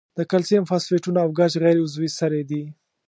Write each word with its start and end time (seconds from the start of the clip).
د 0.17 0.19
کلسیم 0.31 0.63
فاسفیټونه 0.71 1.19
او 1.25 1.29
ګچ 1.37 1.53
غیر 1.63 1.77
عضوي 1.83 2.09
سرې 2.19 2.41
دي. 2.49 2.63